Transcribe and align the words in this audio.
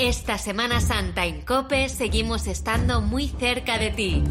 Esta 0.00 0.38
Semana 0.38 0.80
Santa 0.80 1.26
en 1.26 1.42
Cope 1.42 1.90
seguimos 1.90 2.46
estando 2.46 3.02
muy 3.02 3.28
cerca 3.28 3.78
de 3.78 3.90
ti. 3.90 4.24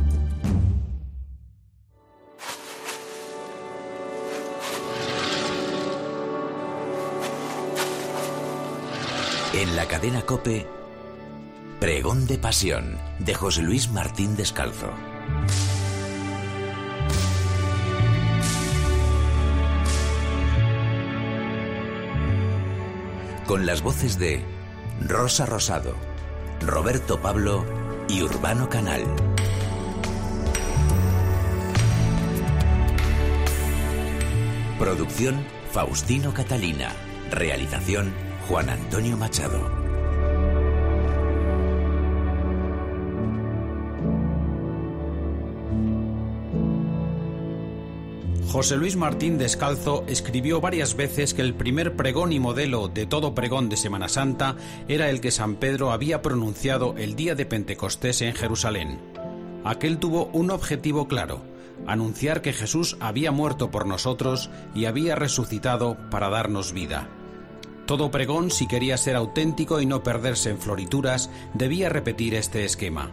En 9.54 9.76
la 9.76 9.88
cadena 9.88 10.24
Cope, 10.24 10.66
Pregón 11.80 12.26
de 12.26 12.40
Pasión, 12.40 12.98
de 13.20 13.36
José 13.36 13.62
Luis 13.62 13.92
Martín 13.92 14.36
Descalzo. 14.36 14.90
Con 23.46 23.68
las 23.68 23.84
voces 23.84 24.18
de 24.18 24.44
Rosa 25.02 25.46
Rosado, 25.46 25.96
Roberto 26.62 27.22
Pablo 27.22 27.66
y 28.10 28.22
Urbano 28.22 28.70
Canal. 28.70 29.04
Producción 34.78 35.46
Faustino 35.72 36.34
Catalina. 36.34 36.90
Realización 37.32 38.14
Juan 38.48 38.70
Antonio 38.70 39.16
Machado. 39.16 39.79
José 48.52 48.78
Luis 48.78 48.96
Martín 48.96 49.38
Descalzo 49.38 50.04
escribió 50.08 50.60
varias 50.60 50.96
veces 50.96 51.36
que 51.36 51.44
el 51.44 51.54
primer 51.54 51.96
pregón 51.96 52.34
y 52.34 52.40
modelo 52.40 52.88
de 52.88 53.06
todo 53.06 53.36
pregón 53.36 53.70
de 53.70 53.78
Semana 53.78 54.10
Santa 54.10 54.56
era 54.88 55.12
el 55.12 55.22
que 55.22 55.30
San 55.30 55.58
Pedro 55.58 55.92
había 55.92 56.24
pronunciado 56.24 56.96
el 56.98 57.16
día 57.16 57.36
de 57.36 57.46
Pentecostés 57.46 58.24
en 58.24 58.34
Jerusalén. 58.34 59.00
Aquel 59.64 60.00
tuvo 60.00 60.32
un 60.34 60.50
objetivo 60.50 61.08
claro, 61.08 61.44
anunciar 61.86 62.42
que 62.42 62.52
Jesús 62.52 62.98
había 63.00 63.32
muerto 63.32 63.70
por 63.70 63.86
nosotros 63.86 64.50
y 64.74 64.86
había 64.86 65.14
resucitado 65.16 65.96
para 66.10 66.30
darnos 66.30 66.74
vida. 66.74 67.08
Todo 67.86 68.10
pregón, 68.10 68.50
si 68.50 68.66
quería 68.68 68.98
ser 68.98 69.16
auténtico 69.16 69.80
y 69.80 69.86
no 69.86 70.02
perderse 70.02 70.50
en 70.50 70.58
florituras, 70.58 71.30
debía 71.54 71.90
repetir 71.90 72.34
este 72.34 72.66
esquema 72.66 73.12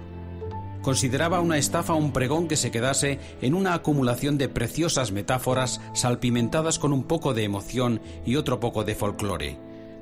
consideraba 0.86 1.40
una 1.40 1.58
estafa 1.58 1.94
un 1.94 2.12
pregón 2.12 2.46
que 2.46 2.56
se 2.56 2.70
quedase 2.70 3.18
en 3.42 3.54
una 3.54 3.74
acumulación 3.74 4.38
de 4.38 4.48
preciosas 4.48 5.10
metáforas 5.10 5.80
salpimentadas 5.94 6.78
con 6.78 6.92
un 6.92 7.02
poco 7.02 7.34
de 7.34 7.42
emoción 7.42 8.00
y 8.24 8.36
otro 8.36 8.60
poco 8.60 8.84
de 8.84 8.94
folclore. 8.94 9.58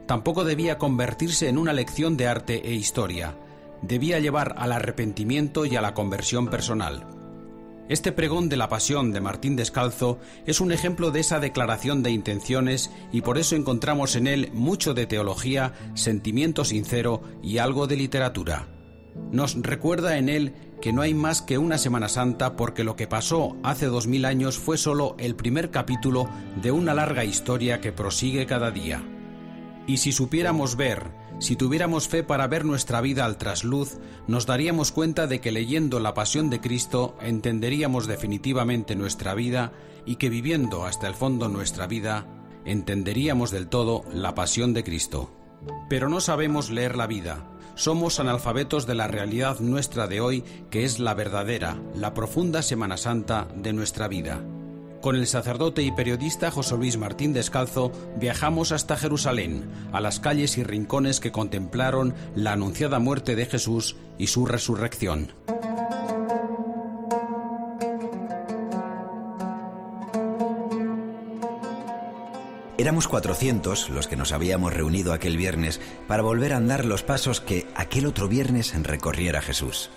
Tampoco 0.07 0.45
debía 0.45 0.77
convertirse 0.77 1.49
en 1.49 1.57
una 1.57 1.73
lección 1.73 2.19
de 2.19 2.27
arte 2.27 2.69
e 2.69 2.75
historia. 2.75 3.35
Debía 3.81 4.21
llevar 4.21 4.57
al 4.59 4.73
arrepentimiento 4.73 5.65
y 5.65 5.75
a 5.75 5.81
la 5.81 5.95
conversión 5.95 6.49
personal. 6.49 7.07
Este 7.89 8.13
pregón 8.13 8.51
de 8.51 8.59
la 8.59 8.69
pasión 8.69 9.11
de 9.11 9.23
Martín 9.23 9.57
Descalzo 9.57 10.19
es 10.45 10.61
un 10.61 10.71
ejemplo 10.71 11.11
de 11.11 11.21
esa 11.21 11.41
declaración 11.41 12.03
de 12.03 12.11
intenciones 12.11 12.91
y 13.11 13.23
por 13.23 13.39
eso 13.39 13.57
encontramos 13.57 14.17
en 14.17 14.27
él 14.27 14.51
mucho 14.53 14.93
de 14.93 15.07
teología, 15.07 15.73
sentimiento 15.95 16.63
sincero 16.63 17.23
y 17.43 17.57
algo 17.57 17.87
de 17.87 17.97
literatura. 17.97 18.69
Nos 19.31 19.55
recuerda 19.63 20.19
en 20.19 20.29
él 20.29 20.55
que 20.85 20.93
no 20.93 21.01
hay 21.01 21.15
más 21.15 21.41
que 21.41 21.57
una 21.57 21.79
Semana 21.79 22.11
Santa 22.11 22.57
porque 22.57 22.85
lo 22.85 22.95
que 22.95 23.07
pasó 23.07 23.57
hace 23.63 23.87
dos 23.87 24.07
mil 24.07 24.27
años 24.27 24.59
fue 24.59 24.77
solo 24.77 25.15
el 25.19 25.35
primer 25.35 25.71
capítulo 25.71 26.29
de 26.61 26.73
una 26.73 26.93
larga 26.93 27.25
historia 27.25 27.81
que 27.81 27.91
prosigue 27.91 28.45
cada 28.45 28.71
día. 28.71 29.03
Y 29.87 29.97
si 29.97 30.13
supiéramos 30.13 30.77
ver, 30.77 31.11
si 31.39 31.57
tuviéramos 31.57 32.07
fe 32.07 32.23
para 32.23 32.49
ver 32.49 32.67
nuestra 32.67 33.01
vida 33.01 33.25
al 33.25 33.39
trasluz, 33.39 33.97
nos 34.27 34.45
daríamos 34.45 34.93
cuenta 34.93 35.27
de 35.27 35.41
que 35.41 35.53
leyendo 35.53 36.01
la 36.01 36.13
pasión 36.13 36.51
de 36.51 36.61
Cristo 36.61 37.17
entenderíamos 37.23 38.07
definitivamente 38.07 38.95
nuestra 38.95 39.33
vida 39.33 39.73
y 40.05 40.17
que 40.17 40.29
viviendo 40.29 40.85
hasta 40.85 41.07
el 41.07 41.15
fondo 41.15 41.49
nuestra 41.49 41.87
vida, 41.87 42.27
entenderíamos 42.67 43.51
del 43.51 43.69
todo 43.69 44.05
la 44.13 44.35
pasión 44.35 44.75
de 44.75 44.85
Cristo. 44.85 45.33
Pero 45.89 46.11
no 46.11 46.21
sabemos 46.21 46.69
leer 46.69 46.95
la 46.95 47.07
vida, 47.07 47.54
somos 47.75 48.21
analfabetos 48.21 48.87
de 48.87 48.95
la 48.95 49.09
realidad 49.09 49.61
nuestra 49.61 50.07
de 50.07 50.21
hoy, 50.21 50.45
que 50.71 50.85
es 50.85 50.99
la 50.99 51.15
verdadera, 51.15 51.77
la 51.95 52.15
profunda 52.15 52.63
Semana 52.63 52.97
Santa 52.97 53.49
de 53.57 53.73
nuestra 53.73 54.09
vida. 54.09 54.43
Con 55.01 55.17
el 55.17 55.27
sacerdote 55.27 55.83
y 55.83 55.93
periodista 55.93 56.51
José 56.51 56.77
Luis 56.79 56.97
Martín 56.97 57.35
Descalzo 57.35 57.93
viajamos 58.17 58.73
hasta 58.73 58.97
Jerusalén, 58.97 59.71
a 59.93 60.01
las 60.01 60.19
calles 60.19 60.57
y 60.57 60.65
rincones 60.65 61.21
que 61.21 61.31
contemplaron 61.31 62.15
la 62.35 62.53
anunciada 62.53 62.99
muerte 63.01 63.37
de 63.37 63.45
Jesús 63.45 63.97
y 64.17 64.29
su 64.29 64.47
resurrección. 64.47 65.33
Éramos 72.85 73.09
400 73.09 73.89
los 73.89 74.07
que 74.07 74.15
nos 74.15 74.33
habíamos 74.33 74.75
reunido 74.75 75.15
aquel 75.15 75.39
viernes 75.39 75.81
para 76.07 76.23
volver 76.23 76.53
a 76.53 76.59
andar 76.59 76.85
los 76.85 77.03
pasos 77.03 77.41
que 77.41 77.67
aquel 77.75 78.05
otro 78.05 78.29
viernes 78.29 78.75
recorriera 78.83 79.41
Jesús. 79.41 79.89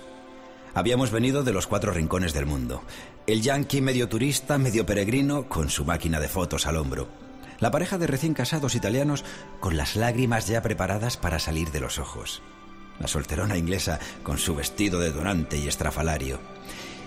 Habíamos 0.74 1.12
venido 1.12 1.44
de 1.44 1.52
los 1.52 1.68
cuatro 1.68 1.92
rincones 1.92 2.32
del 2.32 2.46
mundo. 2.46 2.84
El 3.26 3.42
yankee 3.42 3.82
medio 3.82 4.08
turista, 4.08 4.58
medio 4.58 4.86
peregrino, 4.86 5.50
con 5.50 5.70
su 5.70 5.84
máquina 5.84 6.22
de 6.22 6.30
fotos 6.30 6.66
al 6.66 6.78
hombro. 6.78 7.10
La 7.60 7.72
pareja 7.72 7.98
de 7.98 8.08
recién 8.08 8.34
casados 8.34 8.74
italianos 8.74 9.26
con 9.60 9.76
las 9.76 9.98
lágrimas 9.98 10.48
ya 10.48 10.62
preparadas 10.62 11.18
para 11.18 11.40
salir 11.40 11.72
de 11.72 11.82
los 11.82 12.00
ojos. 12.00 12.42
La 13.02 13.10
solterona 13.10 13.58
inglesa 13.58 14.00
con 14.24 14.38
su 14.38 14.56
vestido 14.56 15.02
de 15.02 15.12
donante 15.12 15.58
y 15.58 15.68
estrafalario. 15.68 16.40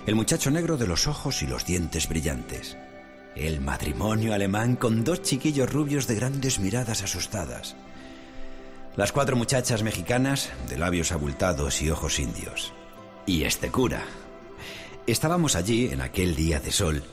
El 0.05 0.13
muchacho 0.13 0.51
negro 0.51 0.77
de 0.77 0.85
los 0.85 1.07
ojos 1.07 1.41
y 1.41 1.47
los 1.47 1.65
dientes 1.65 2.07
brillantes. 2.07 2.77
El 3.35 3.61
matrimonio 3.61 4.33
alemán 4.33 4.75
con 4.75 5.03
dos 5.03 5.21
chiquillos 5.21 5.71
rubios 5.71 6.05
de 6.07 6.15
grandes 6.15 6.59
miradas 6.59 7.01
asustadas. 7.01 7.75
Las 8.97 9.13
cuatro 9.13 9.37
muchachas 9.37 9.83
mexicanas 9.83 10.49
de 10.67 10.77
labios 10.77 11.13
abultados 11.13 11.81
y 11.81 11.89
ojos 11.89 12.19
indios. 12.19 12.73
Y 13.25 13.43
este 13.43 13.71
cura. 13.71 14.03
Estábamos 15.07 15.55
allí 15.55 15.87
en 15.87 16.01
aquel 16.01 16.35
día 16.35 16.59
de 16.59 16.71
sol 16.71 17.03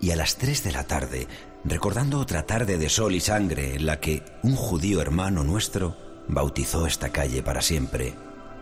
y 0.00 0.10
a 0.12 0.16
las 0.16 0.36
tres 0.36 0.64
de 0.64 0.72
la 0.72 0.84
tarde, 0.84 1.28
recordando 1.64 2.20
otra 2.20 2.44
tarde 2.44 2.78
de 2.78 2.88
sol 2.88 3.14
y 3.14 3.20
sangre 3.20 3.76
en 3.76 3.86
la 3.86 4.00
que 4.00 4.22
un 4.42 4.56
judío 4.56 5.02
hermano 5.02 5.44
nuestro 5.44 5.96
bautizó 6.26 6.86
esta 6.86 7.10
calle 7.10 7.42
para 7.42 7.60
siempre 7.60 8.14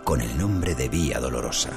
con 0.03 0.20
el 0.20 0.36
nombre 0.36 0.74
de 0.74 0.88
Vía 0.88 1.20
Dolorosa. 1.20 1.70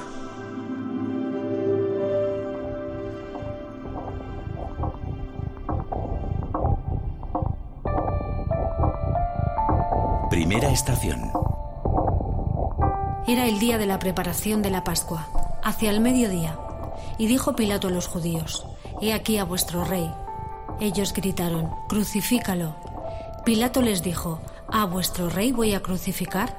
Día 13.58 13.78
de 13.78 13.86
la 13.86 13.98
preparación 13.98 14.62
de 14.62 14.70
la 14.70 14.84
Pascua, 14.84 15.28
hacia 15.62 15.90
el 15.90 16.00
mediodía, 16.00 16.58
y 17.18 17.26
dijo 17.26 17.56
Pilato 17.56 17.88
a 17.88 17.90
los 17.90 18.06
judíos, 18.06 18.66
He 19.00 19.12
aquí 19.12 19.38
a 19.38 19.44
vuestro 19.44 19.84
rey. 19.84 20.10
Ellos 20.80 21.12
gritaron, 21.12 21.70
Crucifícalo. 21.88 22.76
Pilato 23.44 23.82
les 23.82 24.02
dijo, 24.02 24.40
¿A 24.70 24.84
vuestro 24.84 25.28
rey 25.28 25.52
voy 25.52 25.74
a 25.74 25.80
crucificar? 25.80 26.56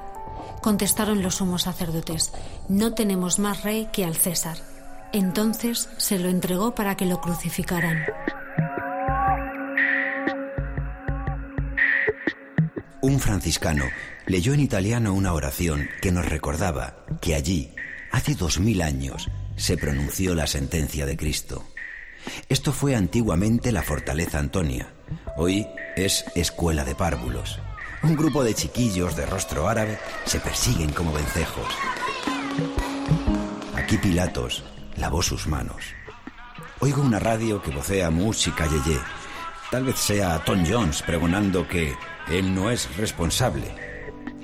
Contestaron 0.60 1.22
los 1.22 1.36
sumos 1.36 1.62
sacerdotes, 1.62 2.32
No 2.68 2.92
tenemos 2.94 3.38
más 3.38 3.62
rey 3.62 3.88
que 3.92 4.04
al 4.04 4.16
César. 4.16 4.56
Entonces 5.12 5.88
se 5.96 6.18
lo 6.18 6.28
entregó 6.28 6.74
para 6.74 6.96
que 6.96 7.06
lo 7.06 7.20
crucificaran. 7.20 8.04
Un 13.10 13.18
franciscano 13.18 13.86
leyó 14.26 14.54
en 14.54 14.60
italiano 14.60 15.12
una 15.14 15.32
oración 15.32 15.88
que 16.00 16.12
nos 16.12 16.28
recordaba 16.28 17.04
que 17.20 17.34
allí, 17.34 17.74
hace 18.12 18.36
dos 18.36 18.60
mil 18.60 18.80
años, 18.82 19.28
se 19.56 19.76
pronunció 19.76 20.36
la 20.36 20.46
sentencia 20.46 21.06
de 21.06 21.16
Cristo. 21.16 21.64
Esto 22.48 22.72
fue 22.72 22.94
antiguamente 22.94 23.72
la 23.72 23.82
Fortaleza 23.82 24.38
Antonia. 24.38 24.94
Hoy 25.36 25.66
es 25.96 26.24
Escuela 26.36 26.84
de 26.84 26.94
Párvulos. 26.94 27.58
Un 28.04 28.14
grupo 28.14 28.44
de 28.44 28.54
chiquillos 28.54 29.16
de 29.16 29.26
rostro 29.26 29.68
árabe 29.68 29.98
se 30.24 30.38
persiguen 30.38 30.92
como 30.92 31.12
vencejos. 31.12 31.66
Aquí 33.74 33.98
Pilatos 33.98 34.62
lavó 34.96 35.20
sus 35.20 35.48
manos. 35.48 35.82
Oigo 36.78 37.02
una 37.02 37.18
radio 37.18 37.60
que 37.60 37.72
vocea 37.72 38.08
música 38.10 38.68
yeye. 38.68 39.00
Tal 39.72 39.82
vez 39.82 39.98
sea 39.98 40.44
Tom 40.44 40.64
Jones 40.64 41.02
pregonando 41.02 41.66
que 41.66 41.92
él 42.30 42.54
no 42.54 42.70
es 42.70 42.96
responsable. 42.96 43.64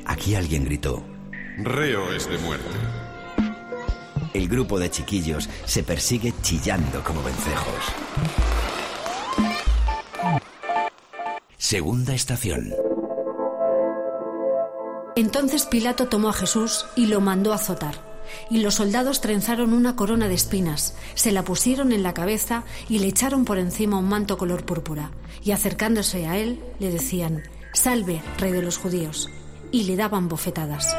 Aquí 0.05 0.35
alguien 0.35 0.65
gritó. 0.65 1.05
Reo 1.59 2.13
es 2.13 2.29
de 2.29 2.39
muerte. 2.39 2.69
El 4.35 4.49
grupo 4.49 4.79
de 4.79 4.91
chiquillos 4.91 5.49
se 5.65 5.83
persigue 5.83 6.35
chillando 6.43 7.03
como 7.03 7.23
vencejos. 7.23 7.75
Segunda 11.57 12.15
estación. 12.15 12.75
En 15.17 15.27
Entonces 15.27 15.65
Pilato 15.65 16.09
tomó 16.09 16.29
a 16.29 16.33
Jesús 16.33 16.87
y 16.97 17.07
lo 17.07 17.21
mandó 17.21 17.53
azotar. 17.53 17.95
Y 18.51 18.59
los 18.59 18.75
soldados 18.75 19.21
trenzaron 19.21 19.73
una 19.73 19.95
corona 19.97 20.29
de 20.29 20.35
espinas, 20.35 20.95
se 21.15 21.31
la 21.31 21.45
pusieron 21.45 21.93
en 21.93 22.03
la 22.03 22.13
cabeza 22.13 22.65
y 22.89 22.99
le 22.99 23.07
echaron 23.07 23.45
por 23.45 23.59
encima 23.59 23.99
un 23.99 24.09
manto 24.09 24.37
color 24.37 24.65
púrpura. 24.65 25.13
Y 25.45 25.53
acercándose 25.53 26.27
a 26.27 26.37
él, 26.37 26.61
le 26.81 26.91
decían, 26.91 27.45
Salve, 27.77 28.23
rey 28.39 28.53
de 28.53 28.63
los 28.63 28.79
judíos. 28.79 29.29
Y 29.71 29.85
le 29.85 29.97
daban 29.97 30.29
bofetadas. 30.29 30.97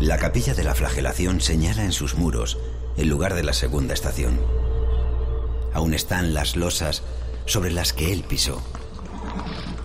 La 0.00 0.18
capilla 0.18 0.54
de 0.54 0.64
la 0.64 0.74
flagelación 0.74 1.40
señala 1.40 1.84
en 1.84 1.92
sus 1.92 2.16
muros 2.16 2.58
el 2.96 3.08
lugar 3.08 3.34
de 3.34 3.44
la 3.44 3.52
segunda 3.52 3.94
estación. 3.94 4.40
Aún 5.72 5.94
están 5.94 6.34
las 6.34 6.56
losas 6.56 7.04
sobre 7.44 7.70
las 7.70 7.92
que 7.92 8.12
él 8.12 8.24
pisó. 8.24 8.60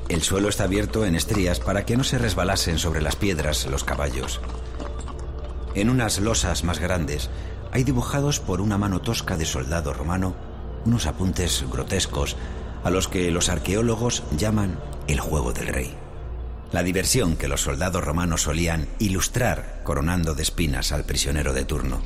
El 0.09 0.23
suelo 0.23 0.49
está 0.49 0.63
abierto 0.63 1.05
en 1.05 1.13
estrías 1.13 1.59
para 1.59 1.85
que 1.85 1.95
no 1.95 2.03
se 2.03 2.17
resbalasen 2.17 2.79
sobre 2.79 3.03
las 3.03 3.15
piedras 3.15 3.67
los 3.67 3.83
caballos. 3.83 4.41
En 5.75 5.91
unas 5.91 6.19
losas 6.19 6.63
más 6.63 6.79
grandes 6.79 7.29
hay 7.71 7.83
dibujados 7.83 8.39
por 8.39 8.61
una 8.61 8.79
mano 8.79 8.99
tosca 8.99 9.37
de 9.37 9.45
soldado 9.45 9.93
romano 9.93 10.50
unos 10.85 11.05
apuntes 11.05 11.65
grotescos 11.71 12.35
a 12.83 12.89
los 12.89 13.07
que 13.07 13.31
los 13.31 13.49
arqueólogos 13.49 14.23
llaman 14.35 14.79
el 15.07 15.19
juego 15.19 15.53
del 15.53 15.67
rey. 15.67 15.95
La 16.71 16.83
diversión 16.83 17.35
que 17.35 17.47
los 17.47 17.61
soldados 17.61 18.03
romanos 18.03 18.43
solían 18.43 18.87
ilustrar 18.99 19.81
coronando 19.83 20.33
de 20.33 20.43
espinas 20.43 20.91
al 20.91 21.03
prisionero 21.03 21.53
de 21.53 21.65
turno. 21.65 22.01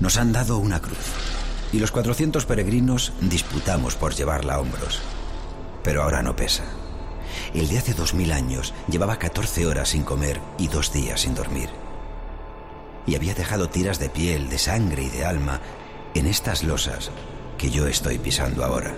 Nos 0.00 0.16
han 0.16 0.32
dado 0.32 0.58
una 0.58 0.80
cruz 0.80 0.96
y 1.72 1.78
los 1.78 1.90
400 1.90 2.46
peregrinos 2.46 3.12
disputamos 3.20 3.96
por 3.96 4.14
llevarla 4.14 4.54
a 4.54 4.60
hombros. 4.60 5.00
Pero 5.82 6.02
ahora 6.02 6.22
no 6.22 6.36
pesa. 6.36 6.64
El 7.54 7.68
de 7.68 7.78
hace 7.78 7.94
2000 7.94 8.32
años 8.32 8.74
llevaba 8.88 9.18
14 9.18 9.66
horas 9.66 9.88
sin 9.88 10.04
comer 10.04 10.40
y 10.58 10.68
dos 10.68 10.92
días 10.92 11.22
sin 11.22 11.34
dormir. 11.34 11.70
Y 13.06 13.16
había 13.16 13.34
dejado 13.34 13.68
tiras 13.68 13.98
de 13.98 14.08
piel, 14.08 14.48
de 14.48 14.58
sangre 14.58 15.02
y 15.02 15.08
de 15.08 15.24
alma 15.24 15.60
en 16.14 16.26
estas 16.26 16.62
losas 16.62 17.10
que 17.62 17.70
yo 17.70 17.86
estoy 17.86 18.18
pisando 18.18 18.64
ahora. 18.64 18.92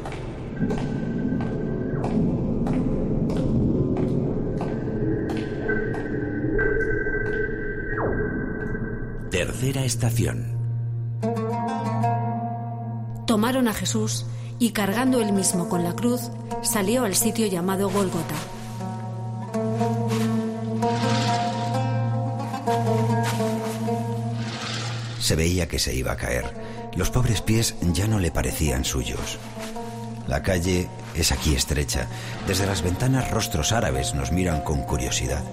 Tercera 9.30 9.84
estación. 9.84 10.56
Tomaron 13.26 13.68
a 13.68 13.74
Jesús 13.74 14.24
y 14.58 14.70
cargando 14.70 15.20
él 15.20 15.34
mismo 15.34 15.68
con 15.68 15.84
la 15.84 15.94
cruz, 15.94 16.30
salió 16.62 17.04
al 17.04 17.14
sitio 17.14 17.46
llamado 17.46 17.90
Golgota. 17.90 18.34
Se 25.20 25.36
veía 25.36 25.68
que 25.68 25.78
se 25.78 25.94
iba 25.94 26.12
a 26.12 26.16
caer. 26.16 26.63
Los 26.96 27.10
pobres 27.10 27.42
pies 27.42 27.74
ya 27.92 28.06
no 28.06 28.18
le 28.18 28.30
parecían 28.30 28.84
suyos. 28.84 29.38
La 30.28 30.42
calle 30.42 30.88
es 31.14 31.32
aquí 31.32 31.54
estrecha. 31.54 32.06
Desde 32.46 32.66
las 32.66 32.82
ventanas 32.82 33.30
rostros 33.30 33.72
árabes 33.72 34.14
nos 34.14 34.32
miran 34.32 34.62
con 34.62 34.82
curiosidad. 34.82 35.44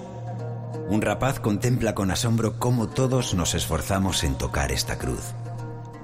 Un 0.88 1.02
rapaz 1.02 1.40
contempla 1.40 1.94
con 1.94 2.10
asombro 2.10 2.58
cómo 2.58 2.88
todos 2.88 3.34
nos 3.34 3.54
esforzamos 3.54 4.24
en 4.24 4.36
tocar 4.36 4.72
esta 4.72 4.98
cruz. 4.98 5.34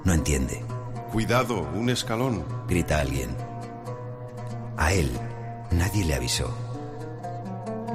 No 0.03 0.13
entiende. 0.13 0.63
Cuidado, 1.11 1.67
un 1.73 1.89
escalón. 1.89 2.45
Grita 2.67 2.99
alguien. 2.99 3.35
A 4.77 4.93
él 4.93 5.11
nadie 5.71 6.05
le 6.05 6.15
avisó. 6.15 6.53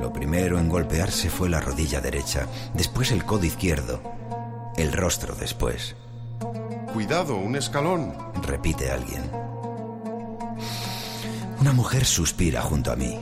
Lo 0.00 0.12
primero 0.12 0.58
en 0.58 0.68
golpearse 0.68 1.30
fue 1.30 1.48
la 1.48 1.60
rodilla 1.60 2.00
derecha, 2.00 2.46
después 2.74 3.12
el 3.12 3.24
codo 3.24 3.44
izquierdo, 3.44 4.00
el 4.76 4.92
rostro 4.92 5.34
después. 5.34 5.96
Cuidado, 6.94 7.36
un 7.38 7.56
escalón. 7.56 8.14
Repite 8.40 8.88
alguien. 8.88 9.28
Una 11.58 11.72
mujer 11.72 12.04
suspira 12.04 12.62
junto 12.62 12.92
a 12.92 12.94
mí. 12.94 13.18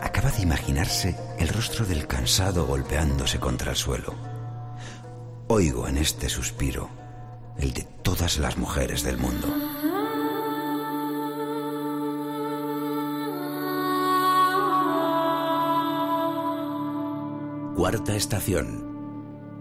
Acaba 0.00 0.30
de 0.30 0.42
imaginarse 0.42 1.18
el 1.40 1.48
rostro 1.48 1.84
del 1.84 2.06
cansado 2.06 2.66
golpeándose 2.66 3.40
contra 3.40 3.72
el 3.72 3.76
suelo. 3.76 4.14
Oigo 5.48 5.88
en 5.88 5.98
este 5.98 6.28
suspiro 6.28 6.88
el 7.58 7.72
de 7.72 7.82
todas 7.82 8.38
las 8.38 8.56
mujeres 8.56 9.02
del 9.02 9.18
mundo. 9.18 9.48
Cuarta 17.74 18.14
estación. 18.14 18.87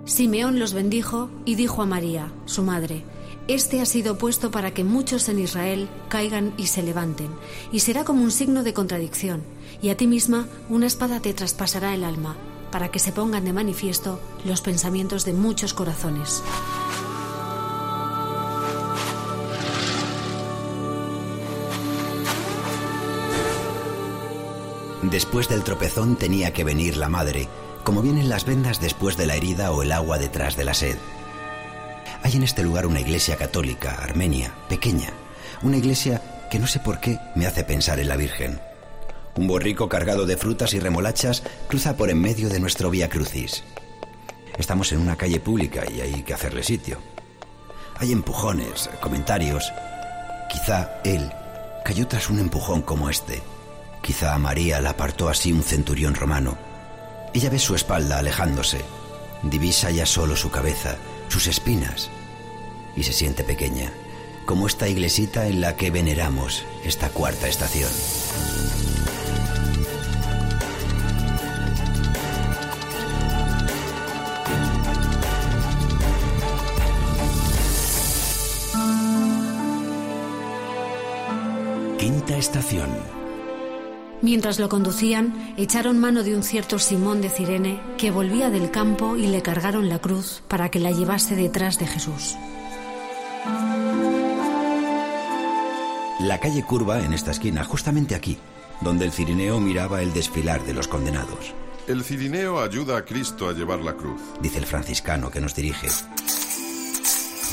Simeón 0.07 0.57
los 0.57 0.71
bendijo 0.71 1.29
y 1.43 1.55
dijo 1.55 1.81
a 1.81 1.85
María, 1.85 2.31
su 2.45 2.63
madre, 2.63 3.03
Este 3.49 3.81
ha 3.81 3.85
sido 3.85 4.17
puesto 4.17 4.51
para 4.51 4.73
que 4.73 4.85
muchos 4.85 5.27
en 5.27 5.37
Israel 5.37 5.89
caigan 6.07 6.53
y 6.57 6.67
se 6.67 6.81
levanten, 6.81 7.27
y 7.73 7.81
será 7.81 8.05
como 8.05 8.23
un 8.23 8.31
signo 8.31 8.63
de 8.63 8.73
contradicción, 8.73 9.43
y 9.81 9.89
a 9.89 9.97
ti 9.97 10.07
misma 10.07 10.47
una 10.69 10.87
espada 10.87 11.19
te 11.19 11.33
traspasará 11.33 11.93
el 11.93 12.05
alma, 12.05 12.37
para 12.71 12.89
que 12.89 12.99
se 12.99 13.11
pongan 13.11 13.43
de 13.43 13.51
manifiesto 13.51 14.21
los 14.45 14.61
pensamientos 14.61 15.25
de 15.25 15.33
muchos 15.33 15.73
corazones. 15.73 16.41
Después 25.03 25.49
del 25.49 25.63
tropezón 25.63 26.15
tenía 26.15 26.53
que 26.53 26.63
venir 26.63 26.95
la 26.95 27.09
madre, 27.09 27.49
como 27.87 28.01
vienen 28.01 28.27
las 28.27 28.43
vendas 28.43 28.81
después 28.81 29.15
de 29.15 29.25
la 29.25 29.37
herida 29.37 29.71
o 29.71 29.81
el 29.81 29.93
agua 29.93 30.17
detrás 30.17 30.57
de 30.57 30.65
la 30.65 30.73
sed. 30.73 30.97
Hay 32.21 32.35
en 32.35 32.43
este 32.43 32.61
lugar 32.61 32.85
una 32.85 32.99
iglesia 32.99 33.37
católica, 33.37 33.93
armenia, 34.01 34.53
pequeña, 34.67 35.13
una 35.61 35.77
iglesia 35.77 36.21
que 36.51 36.59
no 36.59 36.67
sé 36.67 36.81
por 36.81 36.99
qué 36.99 37.17
me 37.35 37.47
hace 37.47 37.63
pensar 37.63 38.01
en 38.01 38.09
la 38.09 38.17
Virgen. 38.17 38.59
Un 39.37 39.47
borrico 39.47 39.87
cargado 39.87 40.25
de 40.25 40.35
frutas 40.35 40.73
y 40.73 40.81
remolachas 40.81 41.43
cruza 41.69 41.95
por 41.95 42.09
en 42.09 42.19
medio 42.19 42.49
de 42.49 42.59
nuestro 42.59 42.89
Vía 42.89 43.07
Crucis. 43.07 43.63
Estamos 44.57 44.91
en 44.91 44.99
una 44.99 45.15
calle 45.15 45.39
pública 45.39 45.89
y 45.89 46.01
hay 46.01 46.23
que 46.23 46.33
hacerle 46.33 46.63
sitio. 46.63 46.97
Hay 47.99 48.11
empujones, 48.11 48.89
comentarios. 48.99 49.71
Quizá 50.49 50.99
él 51.05 51.31
cayó 51.85 52.05
tras 52.05 52.29
un 52.29 52.39
empujón 52.39 52.81
como 52.81 53.09
este. 53.09 53.41
Quizá 54.01 54.35
a 54.35 54.39
María 54.39 54.81
la 54.81 54.89
apartó 54.89 55.29
así 55.29 55.53
un 55.53 55.63
centurión 55.63 56.15
romano. 56.15 56.66
Ella 57.37 57.51
ve 57.51 57.59
su 57.59 57.75
espalda 57.75 58.17
alejándose, 58.17 58.81
divisa 59.43 59.91
ya 59.91 60.07
solo 60.07 60.35
su 60.35 60.49
cabeza, 60.49 60.95
sus 61.27 61.45
espinas, 61.45 62.09
y 62.95 63.03
se 63.03 63.13
siente 63.13 63.43
pequeña, 63.43 63.91
como 64.47 64.65
esta 64.65 64.89
iglesita 64.89 65.45
en 65.45 65.61
la 65.61 65.75
que 65.75 65.91
veneramos 65.91 66.65
esta 66.83 67.09
cuarta 67.09 67.47
estación. 67.47 67.91
Quinta 81.99 82.35
estación. 82.35 83.16
Mientras 84.21 84.59
lo 84.59 84.67
conducían, 84.67 85.53
echaron 85.57 85.99
mano 85.99 86.23
de 86.23 86.35
un 86.35 86.41
cierto 86.41 86.79
Simón 86.79 87.21
de 87.21 87.29
Cirene 87.29 87.79
que 87.97 88.09
volvía 88.09 88.49
del 88.49 88.71
campo 88.71 89.15
y 89.15 89.27
le 89.27 89.43
cargaron 89.43 89.89
la 89.89 89.99
cruz 89.99 90.41
para 90.47 90.69
que 90.69 90.79
la 90.79 90.91
llevase 90.91 91.35
detrás 91.35 91.77
de 91.77 91.85
Jesús. 91.85 92.35
La 96.19 96.39
calle 96.39 96.63
curva 96.63 97.03
en 97.03 97.13
esta 97.13 97.29
esquina, 97.29 97.63
justamente 97.63 98.15
aquí, 98.15 98.39
donde 98.81 99.05
el 99.05 99.11
cirineo 99.11 99.59
miraba 99.59 100.01
el 100.01 100.13
desfilar 100.13 100.63
de 100.65 100.73
los 100.73 100.87
condenados. 100.87 101.53
El 101.87 102.03
cirineo 102.03 102.59
ayuda 102.59 102.97
a 102.97 103.05
Cristo 103.05 103.47
a 103.47 103.53
llevar 103.53 103.79
la 103.79 103.93
cruz. 103.93 104.19
Dice 104.41 104.57
el 104.57 104.65
franciscano 104.65 105.29
que 105.29 105.39
nos 105.39 105.55
dirige. 105.55 105.87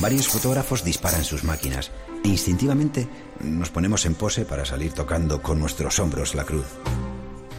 Varios 0.01 0.29
fotógrafos 0.29 0.83
disparan 0.83 1.25
sus 1.25 1.45
máquinas 1.45 1.93
instintivamente 2.29 3.09
nos 3.41 3.71
ponemos 3.71 4.07
en 4.07 4.15
pose 4.15 4.45
para 4.45 4.65
salir 4.65 4.93
tocando 4.93 5.43
con 5.43 5.59
nuestros 5.59 5.99
hombros 5.99 6.35
la 6.35 6.45
cruz. 6.45 6.67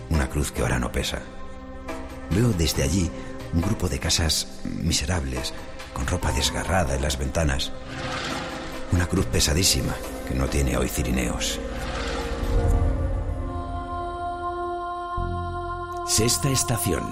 Una 0.10 0.30
cruz 0.30 0.52
que 0.52 0.62
ahora 0.62 0.80
no 0.80 0.92
pesa. 0.92 1.22
Veo 2.32 2.50
desde 2.50 2.84
allí 2.84 3.10
un 3.54 3.62
grupo 3.62 3.88
de 3.88 4.00
casas 4.00 4.60
miserables, 4.64 5.54
con 5.94 6.08
ropa 6.08 6.32
desgarrada 6.32 6.96
en 6.96 7.02
las 7.02 7.18
ventanas. 7.18 7.72
Una 8.92 9.08
cruz 9.08 9.26
pesadísima 9.28 9.94
que 10.28 10.36
no 10.36 10.48
tiene 10.48 10.78
hoy 10.78 10.90
cirineos. 10.90 11.60
Sexta 16.08 16.50
estación. 16.50 17.04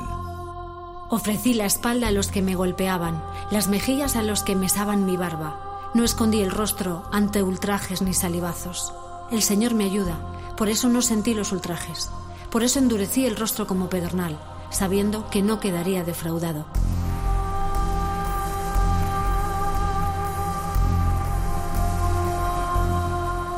Ofrecí 1.09 1.53
la 1.53 1.65
espalda 1.65 2.07
a 2.07 2.11
los 2.11 2.29
que 2.29 2.41
me 2.41 2.55
golpeaban, 2.55 3.23
las 3.51 3.67
mejillas 3.67 4.15
a 4.15 4.23
los 4.23 4.43
que 4.43 4.55
mesaban 4.55 5.05
mi 5.05 5.17
barba. 5.17 5.72
No 5.93 6.03
escondí 6.03 6.41
el 6.41 6.49
rostro 6.49 7.03
ante 7.11 7.43
ultrajes 7.43 8.01
ni 8.01 8.15
salivazos. 8.15 8.93
El 9.29 9.43
Señor 9.43 9.75
me 9.75 9.85
ayuda, 9.85 10.17
Por 10.57 10.69
eso 10.69 10.87
no 10.87 11.01
sentí 11.01 11.33
los 11.33 11.51
ultrajes. 11.51 12.09
Por 12.51 12.63
eso 12.63 12.77
endurecí 12.77 13.25
el 13.25 13.35
rostro 13.35 13.65
como 13.65 13.89
pedernal, 13.89 14.39
sabiendo 14.69 15.27
que 15.29 15.41
no 15.41 15.59
quedaría 15.59 16.03
defraudado. 16.03 16.65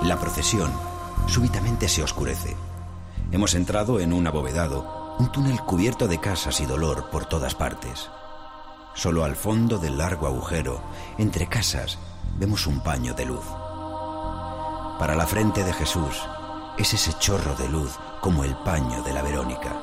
La 0.04 0.18
procesión 0.20 0.72
súbitamente 1.28 1.90
se 1.90 2.04
oscurece. 2.04 2.56
Hemos 3.32 3.56
entrado 3.56 4.00
en 4.00 4.14
un 4.14 4.28
abovedado, 4.28 5.16
un 5.20 5.32
túnel 5.32 5.60
cubierto 5.62 6.08
de 6.08 6.20
casas 6.20 6.62
y 6.62 6.66
dolor 6.66 7.10
por 7.10 7.26
todas 7.26 7.56
partes. 7.56 8.10
Solo 8.94 9.26
al 9.26 9.36
fondo 9.36 9.78
del 9.80 9.98
largo 9.98 10.28
agujero, 10.28 10.82
entre 11.18 11.48
casas, 11.48 11.98
vemos 12.36 12.68
un 12.68 12.80
paño 12.82 13.14
de 13.14 13.26
luz. 13.26 13.46
Para 15.00 15.16
la 15.16 15.26
frente 15.26 15.64
de 15.64 15.74
Jesús 15.74 16.22
es 16.78 16.94
ese 16.94 17.14
chorro 17.20 17.56
de 17.56 17.70
luz 17.70 17.98
como 18.22 18.44
el 18.44 18.56
paño 18.58 19.02
de 19.04 19.14
la 19.14 19.22
Verónica. 19.22 19.76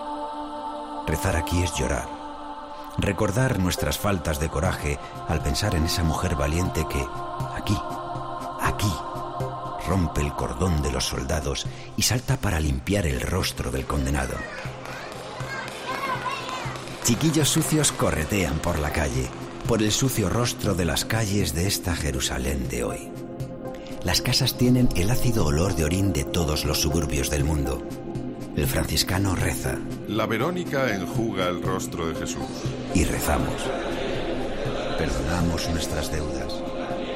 Rezar 1.07 1.37
aquí 1.37 1.63
es 1.63 1.75
llorar. 1.75 2.09
Recordar 2.99 3.59
nuestras 3.59 3.99
faltas 3.99 4.39
de 4.39 4.49
coraje 4.49 4.99
al 5.29 5.43
pensar 5.43 5.75
en 5.75 5.87
esa 5.87 6.05
mujer 6.05 6.37
valiente 6.37 6.87
que, 6.89 7.07
aquí, 7.57 7.79
aquí, 8.61 8.93
rompe 9.89 10.21
el 10.21 10.33
cordón 10.35 10.83
de 10.83 10.93
los 10.93 11.07
soldados 11.07 11.67
y 11.97 12.03
salta 12.03 12.37
para 12.37 12.61
limpiar 12.61 13.07
el 13.07 13.21
rostro 13.21 13.71
del 13.71 13.87
condenado. 13.87 14.35
Chiquillos 17.03 17.49
sucios 17.49 17.91
corretean 17.93 18.59
por 18.59 18.79
la 18.79 18.91
calle, 18.91 19.29
por 19.67 19.83
el 19.83 19.93
sucio 19.93 20.29
rostro 20.29 20.75
de 20.75 20.85
las 20.85 21.05
calles 21.05 21.55
de 21.55 21.67
esta 21.67 21.95
Jerusalén 21.95 22.69
de 22.69 22.85
hoy. 22.85 23.11
Las 24.05 24.21
casas 24.21 24.59
tienen 24.59 24.89
el 24.97 25.11
ácido 25.11 25.47
olor 25.47 25.77
de 25.77 25.85
orín 25.85 26.13
de 26.13 26.25
todos 26.25 26.65
los 26.65 26.81
suburbios 26.81 27.31
del 27.31 27.45
mundo. 27.45 27.83
El 28.57 28.67
franciscano 28.67 29.35
reza. 29.35 29.79
La 30.09 30.27
Verónica 30.27 30.95
enjuga 30.95 31.49
el 31.49 31.63
rostro 31.63 32.09
de 32.09 32.15
Jesús. 32.17 32.43
Y 32.95 33.05
rezamos. 33.05 33.55
Perdonamos 34.99 35.69
nuestras 35.71 36.13
deudas, 36.13 36.53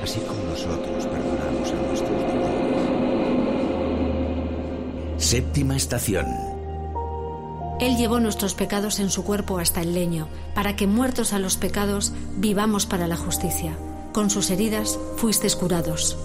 así 0.02 0.20
como 0.20 0.42
nosotros 0.44 1.06
perdonamos 1.06 1.70
a 1.70 1.74
nuestros 1.74 2.20
deudores. 2.20 2.66
Séptima 5.18 5.76
estación. 5.76 6.55
Él 7.86 7.96
llevó 7.96 8.18
nuestros 8.18 8.54
pecados 8.54 8.98
en 8.98 9.10
su 9.10 9.22
cuerpo 9.22 9.60
hasta 9.60 9.80
el 9.80 9.94
leño, 9.94 10.26
para 10.56 10.74
que 10.74 10.88
muertos 10.88 11.32
a 11.32 11.38
los 11.38 11.56
pecados 11.56 12.12
vivamos 12.36 12.84
para 12.84 13.06
la 13.06 13.16
justicia. 13.16 13.78
Con 14.12 14.28
sus 14.28 14.50
heridas 14.50 14.98
fuisteis 15.16 15.54
curados. 15.54 16.18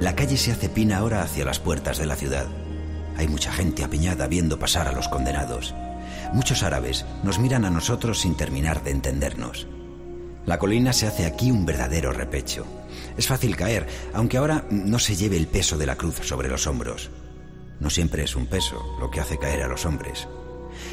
La 0.00 0.16
calle 0.16 0.36
se 0.36 0.50
hace 0.50 0.68
pina 0.68 0.98
ahora 0.98 1.22
hacia 1.22 1.44
las 1.44 1.60
puertas 1.60 1.98
de 1.98 2.06
la 2.06 2.16
ciudad. 2.16 2.46
Hay 3.16 3.28
mucha 3.28 3.52
gente 3.52 3.84
apiñada 3.84 4.26
viendo 4.26 4.58
pasar 4.58 4.88
a 4.88 4.92
los 4.92 5.06
condenados. 5.06 5.72
Muchos 6.32 6.64
árabes 6.64 7.04
nos 7.22 7.38
miran 7.38 7.64
a 7.64 7.70
nosotros 7.70 8.22
sin 8.22 8.34
terminar 8.34 8.82
de 8.82 8.90
entendernos. 8.90 9.68
La 10.46 10.58
colina 10.58 10.92
se 10.92 11.06
hace 11.06 11.26
aquí 11.26 11.52
un 11.52 11.64
verdadero 11.64 12.12
repecho. 12.12 12.66
Es 13.16 13.28
fácil 13.28 13.54
caer, 13.54 13.86
aunque 14.14 14.38
ahora 14.38 14.64
no 14.68 14.98
se 14.98 15.14
lleve 15.14 15.36
el 15.36 15.46
peso 15.46 15.78
de 15.78 15.86
la 15.86 15.94
cruz 15.94 16.16
sobre 16.24 16.48
los 16.48 16.66
hombros. 16.66 17.08
No 17.82 17.90
siempre 17.90 18.22
es 18.22 18.36
un 18.36 18.46
peso 18.46 18.80
lo 19.00 19.10
que 19.10 19.18
hace 19.18 19.38
caer 19.38 19.64
a 19.64 19.68
los 19.68 19.86
hombres. 19.86 20.28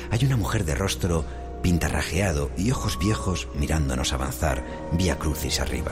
Hay 0.10 0.26
una 0.26 0.38
mujer 0.38 0.66
de 0.66 0.74
rostro 0.74 1.24
pintarrajeado 1.62 2.50
y 2.58 2.72
ojos 2.72 2.98
viejos 2.98 3.48
mirándonos 3.54 4.12
avanzar 4.12 4.66
vía 4.94 5.20
crucis 5.20 5.60
arriba. 5.60 5.92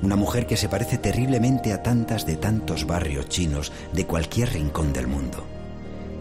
Una 0.00 0.14
mujer 0.14 0.46
que 0.46 0.56
se 0.56 0.68
parece 0.68 0.98
terriblemente 0.98 1.72
a 1.72 1.82
tantas 1.82 2.26
de 2.26 2.36
tantos 2.36 2.86
barrios 2.86 3.28
chinos 3.28 3.72
de 3.92 4.06
cualquier 4.06 4.52
rincón 4.52 4.92
del 4.92 5.08
mundo. 5.08 5.44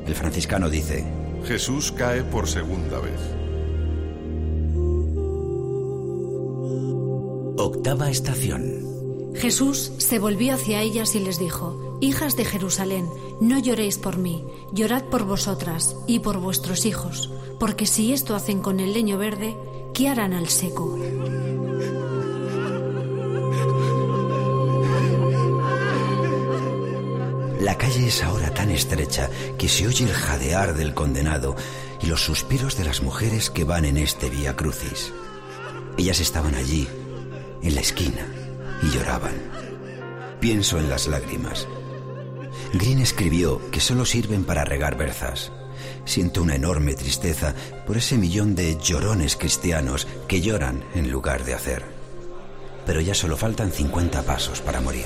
El 0.07 0.15
franciscano 0.15 0.71
dice, 0.71 1.05
Jesús 1.45 1.91
cae 1.91 2.23
por 2.23 2.47
segunda 2.47 2.99
vez. 2.99 3.19
Octava 7.57 8.09
estación. 8.09 8.96
Jesús 9.39 9.91
se 9.99 10.17
volvió 10.17 10.55
hacia 10.55 10.81
ellas 10.81 11.13
y 11.13 11.19
les 11.19 11.37
dijo, 11.37 11.97
Hijas 12.01 12.35
de 12.35 12.45
Jerusalén, 12.45 13.07
no 13.39 13.59
lloréis 13.59 13.97
por 13.97 14.17
mí, 14.17 14.43
llorad 14.71 15.03
por 15.05 15.25
vosotras 15.25 15.95
y 16.07 16.19
por 16.19 16.39
vuestros 16.39 16.85
hijos, 16.85 17.31
porque 17.59 17.85
si 17.85 18.13
esto 18.13 18.35
hacen 18.35 18.61
con 18.61 18.79
el 18.79 18.93
leño 18.93 19.17
verde, 19.17 19.55
¿qué 19.93 20.09
harán 20.09 20.33
al 20.33 20.47
seco? 20.47 20.97
La 27.61 27.77
calle 27.77 28.07
es 28.07 28.23
ahora 28.23 28.53
tan 28.53 28.71
estrecha 28.71 29.29
que 29.57 29.69
se 29.69 29.87
oye 29.87 30.05
el 30.05 30.13
jadear 30.13 30.75
del 30.75 30.93
condenado 30.93 31.55
y 32.01 32.07
los 32.07 32.21
suspiros 32.21 32.77
de 32.77 32.85
las 32.85 33.01
mujeres 33.01 33.49
que 33.49 33.65
van 33.65 33.85
en 33.85 33.97
este 33.97 34.29
vía 34.29 34.55
crucis. 34.55 35.13
Ellas 35.97 36.19
estaban 36.19 36.55
allí, 36.55 36.87
en 37.61 37.75
la 37.75 37.81
esquina, 37.81 38.25
y 38.81 38.89
lloraban. 38.89 39.35
Pienso 40.39 40.77
en 40.79 40.89
las 40.89 41.07
lágrimas. 41.07 41.67
Green 42.73 42.99
escribió 42.99 43.61
que 43.71 43.79
solo 43.79 44.05
sirven 44.05 44.43
para 44.43 44.65
regar 44.65 44.97
berzas. 44.97 45.51
Siento 46.05 46.41
una 46.41 46.55
enorme 46.55 46.95
tristeza 46.95 47.53
por 47.85 47.97
ese 47.97 48.17
millón 48.17 48.55
de 48.55 48.77
llorones 48.77 49.35
cristianos 49.35 50.07
que 50.27 50.41
lloran 50.41 50.83
en 50.95 51.11
lugar 51.11 51.43
de 51.43 51.53
hacer. 51.53 51.83
Pero 52.85 53.01
ya 53.01 53.13
solo 53.13 53.35
faltan 53.35 53.71
50 53.71 54.23
pasos 54.23 54.61
para 54.61 54.81
morir. 54.81 55.05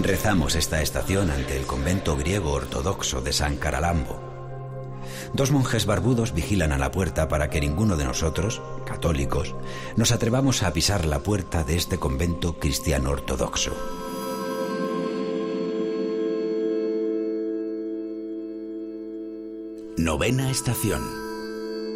Rezamos 0.00 0.54
esta 0.56 0.82
estación 0.82 1.30
ante 1.30 1.56
el 1.56 1.66
convento 1.66 2.16
griego 2.16 2.52
ortodoxo 2.52 3.20
de 3.20 3.32
San 3.32 3.56
Caralambo. 3.56 4.23
Dos 5.34 5.50
monjes 5.50 5.84
barbudos 5.84 6.32
vigilan 6.32 6.70
a 6.70 6.78
la 6.78 6.92
puerta 6.92 7.26
para 7.26 7.50
que 7.50 7.60
ninguno 7.60 7.96
de 7.96 8.04
nosotros, 8.04 8.62
católicos, 8.86 9.56
nos 9.96 10.12
atrevamos 10.12 10.62
a 10.62 10.72
pisar 10.72 11.04
la 11.06 11.18
puerta 11.18 11.64
de 11.64 11.74
este 11.76 11.98
convento 11.98 12.60
cristiano 12.60 13.10
ortodoxo. 13.10 13.72
Novena 19.96 20.50
estación. 20.50 21.23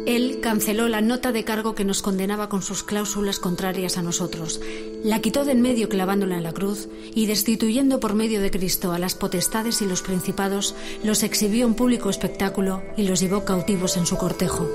Él 0.05 0.39
canceló 0.41 0.87
la 0.87 1.01
nota 1.01 1.31
de 1.31 1.43
cargo 1.43 1.75
que 1.75 1.85
nos 1.85 2.01
condenaba 2.01 2.49
con 2.49 2.61
sus 2.61 2.83
cláusulas 2.83 3.39
contrarias 3.39 3.97
a 3.97 4.01
nosotros, 4.01 4.61
la 5.03 5.19
quitó 5.19 5.45
de 5.45 5.51
en 5.51 5.61
medio 5.61 5.89
clavándola 5.89 6.37
en 6.37 6.43
la 6.43 6.53
cruz 6.53 6.87
y 7.13 7.25
destituyendo 7.25 7.99
por 7.99 8.13
medio 8.13 8.41
de 8.41 8.51
Cristo 8.51 8.91
a 8.91 8.99
las 8.99 9.15
potestades 9.15 9.81
y 9.81 9.85
los 9.85 10.01
principados, 10.01 10.75
los 11.03 11.23
exhibió 11.23 11.65
en 11.65 11.73
público 11.73 12.09
espectáculo 12.09 12.81
y 12.97 13.03
los 13.03 13.19
llevó 13.19 13.45
cautivos 13.45 13.97
en 13.97 14.05
su 14.05 14.17
cortejo. 14.17 14.67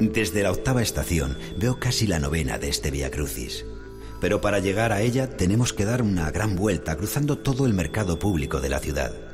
Desde 0.00 0.42
la 0.42 0.52
octava 0.52 0.82
estación 0.82 1.36
veo 1.58 1.80
casi 1.80 2.06
la 2.06 2.20
novena 2.20 2.58
de 2.58 2.68
este 2.68 2.90
Via 2.90 3.10
Crucis. 3.10 3.64
Pero 4.20 4.40
para 4.40 4.58
llegar 4.58 4.92
a 4.92 5.02
ella 5.02 5.36
tenemos 5.36 5.72
que 5.72 5.84
dar 5.84 6.02
una 6.02 6.30
gran 6.30 6.56
vuelta 6.56 6.96
cruzando 6.96 7.38
todo 7.38 7.66
el 7.66 7.74
mercado 7.74 8.18
público 8.18 8.60
de 8.60 8.68
la 8.68 8.80
ciudad. 8.80 9.27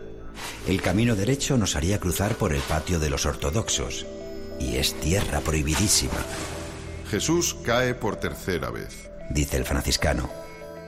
El 0.66 0.80
camino 0.80 1.14
derecho 1.14 1.58
nos 1.58 1.76
haría 1.76 2.00
cruzar 2.00 2.36
por 2.36 2.54
el 2.54 2.60
patio 2.62 2.98
de 2.98 3.10
los 3.10 3.26
ortodoxos, 3.26 4.06
y 4.58 4.76
es 4.76 4.94
tierra 4.94 5.40
prohibidísima. 5.40 6.24
Jesús 7.10 7.54
cae 7.64 7.94
por 7.94 8.16
tercera 8.16 8.70
vez. 8.70 9.10
Dice 9.28 9.58
el 9.58 9.66
franciscano, 9.66 10.30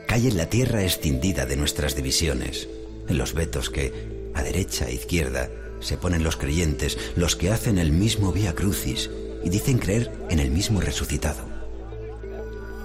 cae 0.07 0.29
en 0.29 0.37
la 0.39 0.47
tierra 0.47 0.83
escindida 0.83 1.45
de 1.45 1.57
nuestras 1.57 1.95
divisiones, 1.95 2.69
en 3.07 3.19
los 3.19 3.35
vetos 3.35 3.69
que, 3.69 4.31
a 4.35 4.43
derecha 4.43 4.89
e 4.89 4.95
izquierda, 4.95 5.51
se 5.81 5.99
ponen 5.99 6.25
los 6.25 6.37
creyentes, 6.37 6.97
los 7.15 7.37
que 7.37 7.51
hacen 7.51 7.77
el 7.77 7.93
mismo 7.93 8.33
vía 8.33 8.55
crucis 8.55 9.11
y 9.45 9.51
dicen 9.51 9.79
creer 9.79 10.11
en 10.31 10.41
el 10.41 10.51
mismo 10.51 10.81
resucitado. 10.81 11.45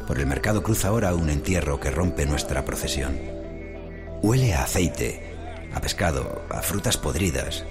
Por 0.07 0.19
el 0.19 0.25
mercado 0.25 0.61
cruza 0.61 0.89
ahora 0.89 1.15
un 1.15 1.29
entierro 1.29 1.79
que 1.79 1.89
rompe 1.89 2.25
nuestra 2.25 2.65
procesión. 2.65 3.17
Huele 4.21 4.53
a 4.53 4.63
aceite, 4.63 5.30
a 5.73 5.81
pescado, 5.81 6.43
a 6.49 6.61
frutas 6.61 6.97
podridas. 6.97 7.65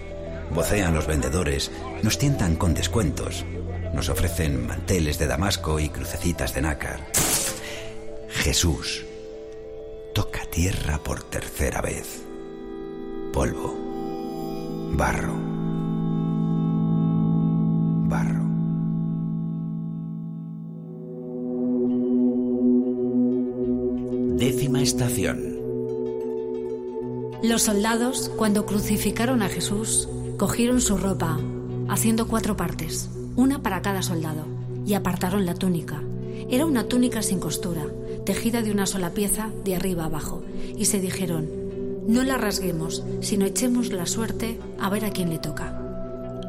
Vocean 0.50 0.95
los 0.95 1.07
vendedores, 1.07 1.71
nos 2.02 2.19
tientan 2.19 2.57
con 2.57 2.75
descuentos. 2.75 3.45
Nos 3.95 4.09
ofrecen 4.09 4.66
manteles 4.66 5.19
de 5.19 5.26
damasco 5.26 5.80
y 5.80 5.88
crucecitas 5.88 6.54
de 6.54 6.62
nácar. 6.62 7.07
Jesús 8.28 9.04
toca 10.14 10.40
tierra 10.47 10.99
por 10.99 11.23
tercera 11.25 11.80
vez. 11.80 12.23
Polvo. 13.33 13.76
Barro. 14.92 15.35
Barro. 18.09 18.50
Décima 24.37 24.83
estación. 24.83 25.50
Los 27.42 27.62
soldados, 27.62 28.30
cuando 28.37 28.66
crucificaron 28.66 29.40
a 29.42 29.49
Jesús, 29.49 30.11
cogieron 30.37 30.82
su 30.82 30.99
ropa, 30.99 31.38
haciendo 31.88 32.28
cuatro 32.28 32.54
partes, 32.54 33.09
una 33.35 33.62
para 33.62 33.80
cada 33.80 34.02
soldado, 34.02 34.44
y 34.87 34.92
apartaron 34.92 35.47
la 35.47 35.54
túnica. 35.54 36.02
Era 36.50 36.66
una 36.66 36.85
túnica 36.85 37.23
sin 37.23 37.40
costura, 37.40 37.87
tejida 38.26 38.61
de 38.61 38.70
una 38.70 38.87
sola 38.87 39.11
pieza 39.11 39.49
de 39.64 39.75
arriba 39.75 40.04
abajo, 40.04 40.42
y 40.76 40.85
se 40.85 41.00
dijeron, 41.00 41.49
no 42.06 42.25
la 42.25 42.37
rasguemos, 42.37 43.04
sino 43.23 43.47
echemos 43.47 43.90
la 43.90 44.04
suerte 44.04 44.61
a 44.78 44.90
ver 44.90 45.06
a 45.06 45.11
quién 45.11 45.30
le 45.30 45.38
toca. 45.38 45.80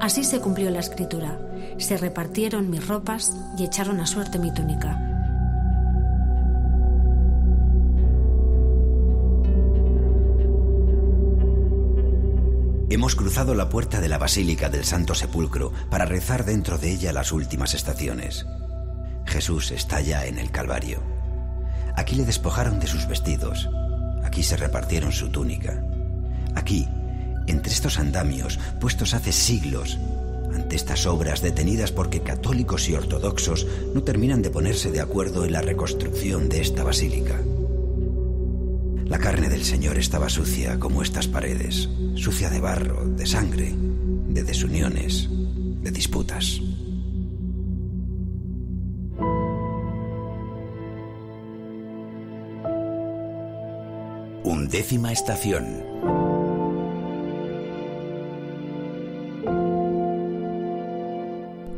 Así 0.02 0.26
se 0.26 0.42
cumplió 0.42 0.72
la 0.72 0.80
escritura. 0.80 1.40
Se 1.78 1.96
repartieron 1.96 2.70
mis 2.70 2.86
ropas 2.86 3.34
y 3.58 3.64
echaron 3.64 4.02
a 4.02 4.08
suerte 4.08 4.40
mi 4.40 4.54
túnica. 4.54 5.01
Hemos 12.92 13.16
cruzado 13.16 13.56
la 13.56 13.70
puerta 13.70 14.02
de 14.02 14.10
la 14.10 14.18
Basílica 14.18 14.68
del 14.68 14.84
Santo 14.84 15.16
Sepulcro 15.16 15.72
para 15.90 16.04
rezar 16.04 16.44
dentro 16.44 16.78
de 16.78 16.92
ella 16.92 17.14
las 17.14 17.32
últimas 17.32 17.74
estaciones. 17.74 18.46
Jesús 19.26 19.72
está 19.72 20.02
ya 20.02 20.26
en 20.26 20.38
el 20.38 20.52
Calvario. 20.52 21.02
Aquí 21.96 22.16
le 22.16 22.26
despojaron 22.26 22.82
de 22.82 22.88
sus 22.88 23.08
vestidos. 23.08 23.70
Aquí 24.26 24.44
se 24.44 24.58
repartieron 24.58 25.14
su 25.14 25.30
túnica. 25.30 25.82
Aquí, 26.54 26.86
entre 27.48 27.72
estos 27.72 27.98
andamios 27.98 28.60
puestos 28.82 29.14
hace 29.14 29.32
siglos, 29.32 29.98
ante 30.54 30.76
estas 30.76 31.06
obras 31.06 31.42
detenidas 31.42 31.94
porque 31.94 32.20
católicos 32.20 32.90
y 32.90 32.94
ortodoxos 32.94 33.68
no 33.96 34.04
terminan 34.04 34.42
de 34.42 34.50
ponerse 34.50 34.92
de 34.92 35.00
acuerdo 35.00 35.46
en 35.46 35.54
la 35.54 35.62
reconstrucción 35.62 36.50
de 36.50 36.60
esta 36.60 36.84
basílica. 36.84 37.40
La 39.12 39.20
carne 39.20 39.50
del 39.50 39.66
Señor 39.66 39.98
estaba 39.98 40.30
sucia 40.30 40.80
como 40.80 41.02
estas 41.02 41.28
paredes, 41.28 41.90
sucia 42.16 42.50
de 42.50 42.62
barro, 42.62 43.10
de 43.10 43.26
sangre, 43.26 43.74
de 43.76 44.42
desuniones, 44.42 45.28
de 45.30 45.92
disputas. 45.92 46.62
Undécima 54.46 55.12
estación. 55.12 55.84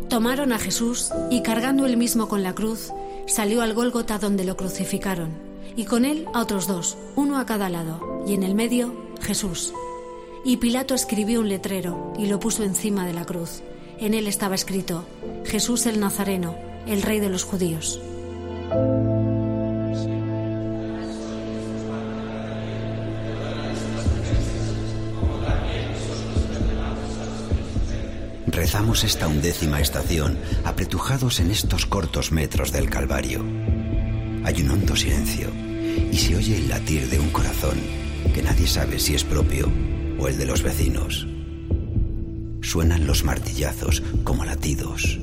Tomaron 0.08 0.54
a 0.54 0.60
Jesús 0.60 1.10
y 1.32 1.42
cargando 1.42 1.88
él 1.88 1.98
mismo 1.98 2.30
con 2.30 2.44
la 2.44 2.54
cruz, 2.54 2.92
salió 3.26 3.64
al 3.64 3.74
Gólgota 3.74 4.20
donde 4.20 4.46
lo 4.46 4.56
crucificaron, 4.56 5.53
y 5.76 5.86
con 5.86 6.06
él 6.06 6.26
a 6.34 6.42
otros 6.42 6.68
dos, 6.68 6.98
uno 7.16 7.40
a 7.40 7.46
cada 7.46 7.70
lado, 7.70 8.24
y 8.28 8.34
en 8.34 8.44
el 8.44 8.56
medio 8.56 8.94
Jesús. 9.22 9.74
Y 10.46 10.58
Pilato 10.58 10.94
escribió 10.94 11.40
un 11.40 11.50
letrero 11.50 12.14
y 12.18 12.28
lo 12.28 12.40
puso 12.40 12.64
encima 12.64 13.06
de 13.06 13.14
la 13.14 13.26
cruz. 13.26 13.62
En 13.98 14.14
él 14.14 14.28
estaba 14.28 14.56
escrito, 14.56 15.06
Jesús 15.46 15.86
el 15.86 16.00
Nazareno, 16.00 16.56
el 16.86 17.02
rey 17.02 17.20
de 17.20 17.30
los 17.30 17.44
judíos. 17.44 18.02
Rezamos 28.48 29.04
esta 29.04 29.28
undécima 29.28 29.82
estación, 29.82 30.38
apretujados 30.64 31.40
en 31.40 31.52
estos 31.52 31.86
cortos 31.86 32.32
metros 32.32 32.72
del 32.72 32.90
Calvario. 32.90 33.44
Hay 34.46 34.62
un 34.62 34.72
hondo 34.72 34.96
silencio 34.96 35.50
y 36.12 36.18
se 36.18 36.36
oye 36.36 36.58
el 36.58 36.68
latir 36.68 37.10
de 37.10 37.20
un 37.20 37.30
corazón 37.30 37.78
que 38.34 38.42
nadie 38.42 38.68
sabe 38.68 39.00
si 39.00 39.16
es 39.16 39.24
propio 39.24 39.72
o 40.20 40.28
el 40.28 40.38
de 40.38 40.46
los 40.46 40.64
vecinos. 40.64 41.28
Suenan 42.62 43.08
los 43.08 43.24
martillazos 43.24 44.04
como 44.24 44.44
latidos. 44.44 45.20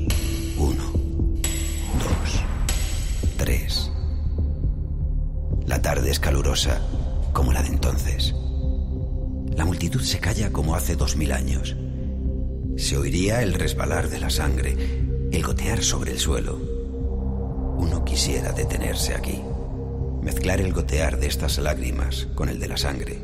Uno, 0.57 0.93
dos, 1.99 2.43
tres. 3.37 3.91
La 5.67 5.83
tarde 5.83 6.11
es 6.11 6.19
calurosa 6.19 6.81
como 7.33 7.53
la 7.53 7.63
de 7.63 7.69
entonces. 7.69 8.35
La 9.55 9.65
multitud 9.67 10.01
se 10.01 10.19
calla 10.19 10.51
como 10.51 10.75
hace 10.75 10.97
dos 10.97 11.17
mil 11.17 11.33
años. 11.33 11.77
Se 12.77 12.97
oiría 12.97 13.43
el 13.43 13.53
resbalar 13.53 14.09
de 14.09 14.21
la 14.21 14.31
sangre, 14.31 14.77
el 15.31 15.43
gotear 15.43 15.83
sobre 15.83 16.13
el 16.13 16.19
suelo. 16.19 16.70
Uno 17.81 18.05
quisiera 18.05 18.53
detenerse 18.53 19.15
aquí, 19.15 19.41
mezclar 20.21 20.61
el 20.61 20.75
gotear 20.75 21.19
de 21.19 21.29
estas 21.29 21.57
lágrimas 21.57 22.29
con 22.35 22.51
el 22.51 22.61
de 22.61 22.69
la 22.69 22.77
sangre. 22.77 23.19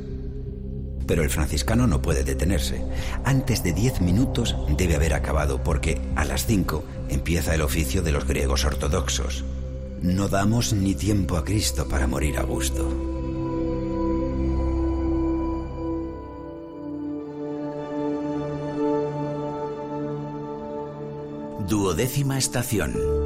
Pero 1.07 1.23
el 1.23 1.29
franciscano 1.29 1.87
no 1.87 2.01
puede 2.01 2.25
detenerse. 2.25 2.83
Antes 3.23 3.63
de 3.63 3.75
diez 3.75 4.01
minutos 4.01 4.57
debe 4.79 4.95
haber 4.97 5.13
acabado 5.13 5.63
porque 5.63 6.01
a 6.15 6.25
las 6.25 6.47
cinco 6.47 6.85
empieza 7.11 7.55
el 7.55 7.61
oficio 7.61 8.01
de 8.01 8.13
los 8.13 8.27
griegos 8.27 8.65
ortodoxos. 8.65 9.45
No 10.01 10.27
damos 10.29 10.73
ni 10.73 10.95
tiempo 10.95 11.37
a 11.37 11.45
Cristo 11.45 11.87
para 11.87 12.07
morir 12.07 12.39
a 12.39 12.43
gusto. 12.43 12.89
Duodécima 21.69 22.39
estación. 22.39 23.26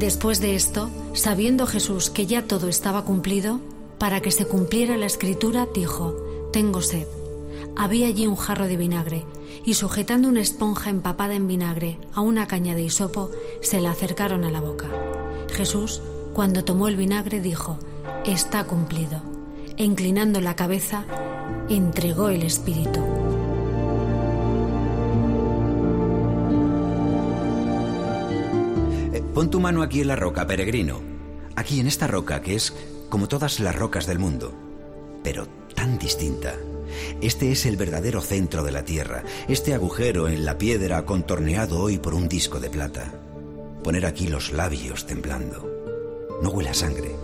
Después 0.00 0.40
de 0.40 0.54
esto, 0.54 0.88
sabiendo 1.12 1.66
Jesús 1.66 2.08
que 2.08 2.24
ya 2.24 2.46
todo 2.46 2.68
estaba 2.68 3.04
cumplido, 3.04 3.60
para 3.98 4.22
que 4.22 4.30
se 4.30 4.46
cumpliera 4.46 4.96
la 4.96 5.04
escritura, 5.04 5.68
dijo, 5.74 6.16
Tengo 6.54 6.80
sed. 6.80 7.06
Había 7.76 8.06
allí 8.06 8.26
un 8.26 8.36
jarro 8.36 8.66
de 8.66 8.78
vinagre, 8.78 9.26
y 9.62 9.74
sujetando 9.74 10.28
una 10.28 10.40
esponja 10.40 10.88
empapada 10.88 11.34
en 11.34 11.46
vinagre 11.46 11.98
a 12.14 12.22
una 12.22 12.46
caña 12.46 12.74
de 12.74 12.80
hisopo, 12.80 13.30
se 13.60 13.82
la 13.82 13.90
acercaron 13.90 14.44
a 14.44 14.50
la 14.50 14.62
boca. 14.62 14.88
Jesús, 15.52 16.00
cuando 16.32 16.64
tomó 16.64 16.88
el 16.88 16.96
vinagre, 16.96 17.42
dijo, 17.42 17.78
Está 18.24 18.64
cumplido. 18.64 19.20
E 19.76 19.84
inclinando 19.84 20.40
la 20.40 20.56
cabeza, 20.56 21.04
entregó 21.68 22.30
el 22.30 22.42
espíritu. 22.42 23.19
Pon 29.34 29.48
tu 29.48 29.60
mano 29.60 29.82
aquí 29.82 30.00
en 30.00 30.08
la 30.08 30.16
roca, 30.16 30.46
peregrino. 30.46 31.00
Aquí 31.54 31.78
en 31.78 31.86
esta 31.86 32.08
roca 32.08 32.42
que 32.42 32.56
es 32.56 32.74
como 33.08 33.28
todas 33.28 33.60
las 33.60 33.76
rocas 33.76 34.06
del 34.06 34.18
mundo, 34.18 34.52
pero 35.22 35.46
tan 35.74 35.98
distinta. 35.98 36.54
Este 37.20 37.52
es 37.52 37.64
el 37.64 37.76
verdadero 37.76 38.22
centro 38.22 38.64
de 38.64 38.72
la 38.72 38.84
Tierra, 38.84 39.22
este 39.46 39.72
agujero 39.72 40.28
en 40.28 40.44
la 40.44 40.58
piedra 40.58 41.04
contorneado 41.04 41.80
hoy 41.80 41.98
por 41.98 42.14
un 42.14 42.28
disco 42.28 42.58
de 42.58 42.70
plata. 42.70 43.12
Poner 43.84 44.04
aquí 44.04 44.26
los 44.26 44.52
labios 44.52 45.06
temblando. 45.06 45.68
No 46.42 46.50
huele 46.50 46.70
a 46.70 46.74
sangre. 46.74 47.14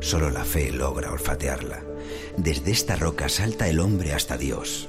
Solo 0.00 0.30
la 0.30 0.44
fe 0.44 0.72
logra 0.72 1.10
olfatearla. 1.10 1.82
Desde 2.36 2.70
esta 2.70 2.96
roca 2.96 3.30
salta 3.30 3.66
el 3.68 3.80
hombre 3.80 4.12
hasta 4.12 4.36
Dios. 4.36 4.88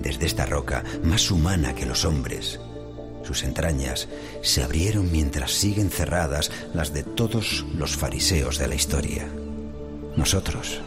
Desde 0.00 0.24
esta 0.26 0.46
roca, 0.46 0.82
más 1.04 1.30
humana 1.30 1.74
que 1.74 1.86
los 1.86 2.06
hombres, 2.06 2.58
sus 3.22 3.42
entrañas 3.42 4.08
se 4.42 4.62
abrieron 4.62 5.10
mientras 5.10 5.52
siguen 5.52 5.90
cerradas 5.90 6.50
las 6.74 6.92
de 6.92 7.02
todos 7.02 7.64
los 7.76 7.96
fariseos 7.96 8.58
de 8.58 8.68
la 8.68 8.74
historia. 8.74 9.28
Nosotros. 10.16 10.80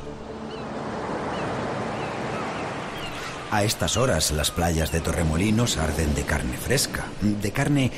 A 3.52 3.64
estas 3.64 3.96
horas 3.96 4.32
las 4.32 4.52
playas 4.52 4.92
de 4.92 5.00
Torremolinos 5.00 5.78
arden 5.78 6.14
de 6.14 6.24
carne 6.24 6.58
fresca, 6.58 7.06
de 7.22 7.52
carne 7.52 7.92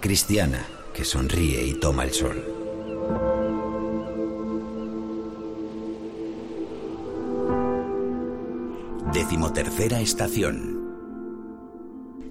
cristiana 0.00 0.66
que 0.92 1.04
sonríe 1.04 1.64
y 1.64 1.74
toma 1.74 2.04
el 2.04 2.12
sol. 2.12 2.44
Decimotercera 9.12 10.00
estación. 10.00 10.73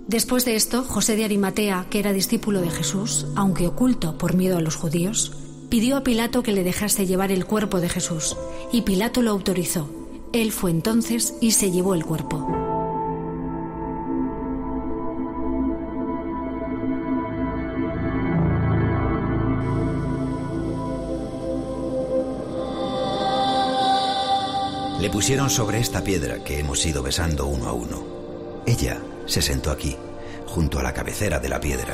Después 0.07 0.43
de 0.43 0.55
esto, 0.55 0.83
José 0.83 1.15
de 1.15 1.23
Arimatea, 1.23 1.87
que 1.89 1.99
era 1.99 2.11
discípulo 2.11 2.59
de 2.61 2.69
Jesús, 2.69 3.25
aunque 3.35 3.67
oculto 3.67 4.17
por 4.17 4.35
miedo 4.35 4.57
a 4.57 4.61
los 4.61 4.75
judíos, 4.75 5.31
pidió 5.69 5.95
a 5.95 6.03
Pilato 6.03 6.43
que 6.43 6.51
le 6.51 6.63
dejase 6.63 7.07
llevar 7.07 7.31
el 7.31 7.45
cuerpo 7.45 7.79
de 7.79 7.87
Jesús, 7.87 8.35
y 8.71 8.81
Pilato 8.81 9.21
lo 9.21 9.31
autorizó. 9.31 9.89
Él 10.33 10.51
fue 10.51 10.71
entonces 10.71 11.35
y 11.39 11.51
se 11.51 11.71
llevó 11.71 11.95
el 11.95 12.05
cuerpo. 12.05 12.47
Le 24.99 25.09
pusieron 25.09 25.49
sobre 25.49 25.79
esta 25.79 26.03
piedra 26.03 26.43
que 26.43 26.59
hemos 26.59 26.85
ido 26.85 27.01
besando 27.03 27.47
uno 27.47 27.67
a 27.67 27.73
uno. 27.73 28.03
Ella 28.65 29.01
se 29.25 29.41
sentó 29.41 29.71
aquí, 29.71 29.97
junto 30.47 30.79
a 30.79 30.83
la 30.83 30.93
cabecera 30.93 31.39
de 31.39 31.49
la 31.49 31.59
piedra. 31.59 31.93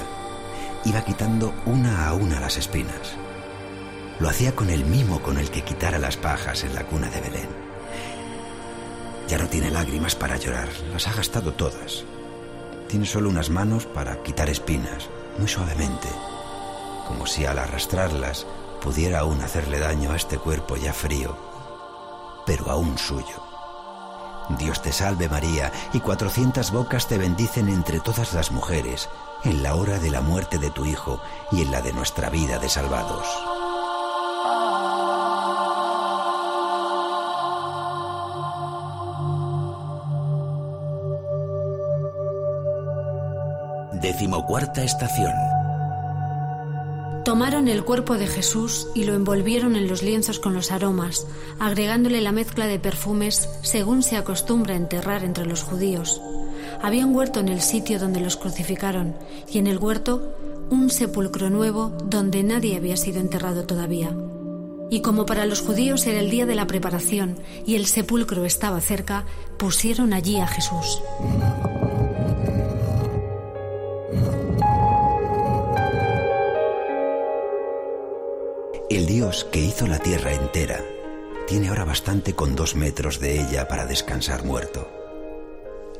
Iba 0.85 1.03
quitando 1.03 1.53
una 1.65 2.07
a 2.07 2.13
una 2.13 2.39
las 2.39 2.57
espinas. 2.57 3.15
Lo 4.19 4.29
hacía 4.29 4.55
con 4.55 4.69
el 4.69 4.85
mimo 4.85 5.21
con 5.21 5.37
el 5.37 5.49
que 5.49 5.63
quitara 5.63 5.97
las 5.97 6.17
pajas 6.17 6.63
en 6.63 6.75
la 6.75 6.85
cuna 6.85 7.09
de 7.09 7.21
Belén. 7.21 7.49
Ya 9.27 9.37
no 9.37 9.47
tiene 9.47 9.69
lágrimas 9.69 10.15
para 10.15 10.37
llorar, 10.37 10.69
las 10.91 11.07
ha 11.07 11.13
gastado 11.13 11.53
todas. 11.53 12.03
Tiene 12.87 13.05
solo 13.05 13.29
unas 13.29 13.49
manos 13.49 13.85
para 13.85 14.21
quitar 14.23 14.49
espinas, 14.49 15.07
muy 15.37 15.47
suavemente, 15.47 16.07
como 17.07 17.27
si 17.27 17.45
al 17.45 17.59
arrastrarlas 17.59 18.47
pudiera 18.81 19.19
aún 19.19 19.41
hacerle 19.41 19.79
daño 19.79 20.11
a 20.11 20.15
este 20.15 20.37
cuerpo 20.37 20.75
ya 20.75 20.93
frío, 20.93 21.37
pero 22.45 22.71
aún 22.71 22.97
suyo. 22.97 23.48
Dios 24.57 24.81
te 24.81 24.91
salve 24.91 25.29
María, 25.29 25.71
y 25.93 25.99
cuatrocientas 25.99 26.71
bocas 26.71 27.07
te 27.07 27.17
bendicen 27.17 27.69
entre 27.69 27.99
todas 27.99 28.33
las 28.33 28.51
mujeres, 28.51 29.09
en 29.43 29.61
la 29.61 29.75
hora 29.75 29.99
de 29.99 30.09
la 30.09 30.21
muerte 30.21 30.57
de 30.57 30.71
tu 30.71 30.85
Hijo 30.85 31.21
y 31.51 31.61
en 31.61 31.71
la 31.71 31.81
de 31.81 31.93
nuestra 31.93 32.29
vida 32.29 32.57
de 32.57 32.69
salvados. 32.69 33.27
Decimocuarta 44.01 44.81
estación. 44.81 45.58
Tomaron 47.25 47.67
el 47.67 47.83
cuerpo 47.83 48.17
de 48.17 48.27
Jesús 48.27 48.87
y 48.95 49.03
lo 49.03 49.13
envolvieron 49.13 49.75
en 49.75 49.87
los 49.87 50.03
lienzos 50.03 50.39
con 50.39 50.53
los 50.53 50.71
aromas, 50.71 51.27
agregándole 51.59 52.21
la 52.21 52.31
mezcla 52.31 52.65
de 52.65 52.79
perfumes 52.79 53.49
según 53.61 54.03
se 54.03 54.15
acostumbra 54.15 54.75
enterrar 54.75 55.23
entre 55.23 55.45
los 55.45 55.63
judíos. 55.63 56.21
Había 56.81 57.05
un 57.05 57.15
huerto 57.15 57.39
en 57.39 57.49
el 57.49 57.61
sitio 57.61 57.99
donde 57.99 58.21
los 58.21 58.37
crucificaron 58.37 59.15
y 59.51 59.57
en 59.57 59.67
el 59.67 59.77
huerto 59.77 60.33
un 60.69 60.89
sepulcro 60.89 61.49
nuevo 61.49 61.91
donde 62.05 62.43
nadie 62.43 62.77
había 62.77 62.95
sido 62.95 63.19
enterrado 63.19 63.65
todavía. 63.65 64.15
Y 64.89 65.01
como 65.01 65.25
para 65.25 65.45
los 65.45 65.61
judíos 65.61 66.07
era 66.07 66.19
el 66.19 66.29
día 66.29 66.45
de 66.45 66.55
la 66.55 66.67
preparación 66.67 67.37
y 67.65 67.75
el 67.75 67.85
sepulcro 67.85 68.45
estaba 68.45 68.81
cerca, 68.81 69.25
pusieron 69.57 70.13
allí 70.13 70.39
a 70.39 70.47
Jesús. 70.47 71.01
Que 79.51 79.59
hizo 79.59 79.85
la 79.85 79.99
tierra 79.99 80.33
entera 80.33 80.83
tiene 81.47 81.69
ahora 81.69 81.83
bastante 81.83 82.33
con 82.33 82.55
dos 82.55 82.75
metros 82.75 83.19
de 83.19 83.39
ella 83.41 83.67
para 83.67 83.85
descansar 83.85 84.43
muerto. 84.43 84.87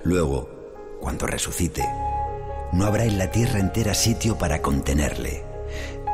Luego, 0.03 0.97
cuando 0.99 1.27
resucite, 1.27 1.83
no 2.71 2.85
habrá 2.85 3.05
en 3.05 3.19
la 3.19 3.29
tierra 3.31 3.59
entera 3.59 3.93
sitio 3.93 4.37
para 4.37 4.61
contenerle, 4.63 5.43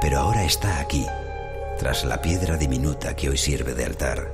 pero 0.01 0.19
ahora 0.19 0.43
está 0.43 0.79
aquí, 0.79 1.05
tras 1.77 2.03
la 2.03 2.21
piedra 2.21 2.57
diminuta 2.57 3.15
que 3.15 3.29
hoy 3.29 3.37
sirve 3.37 3.73
de 3.73 3.85
altar. 3.85 4.31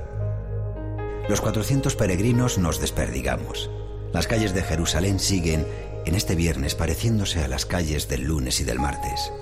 Los 1.28 1.40
400 1.40 1.94
peregrinos 1.96 2.58
nos 2.58 2.80
desperdigamos. 2.80 3.70
Las 4.12 4.26
calles 4.26 4.54
de 4.54 4.62
Jerusalén 4.62 5.20
siguen 5.20 5.66
en 6.04 6.14
este 6.16 6.36
viernes 6.36 6.74
pareciéndose 6.74 7.42
a 7.42 7.48
las 7.48 7.64
calles 7.64 8.08
del 8.08 8.22
lunes 8.22 8.60
y 8.60 8.64
del 8.64 8.78
martes. 8.78 9.32